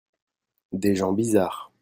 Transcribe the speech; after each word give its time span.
des 0.71 0.95
gens 0.95 1.13
bizarres. 1.13 1.71